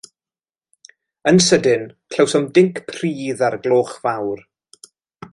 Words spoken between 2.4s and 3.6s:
dinc prudd ar